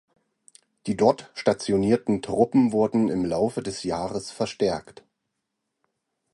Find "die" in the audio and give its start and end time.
0.87-0.97